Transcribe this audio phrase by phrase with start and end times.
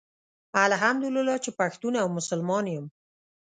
[0.67, 2.85] الحمدالله چي پښتون او مسلمان يم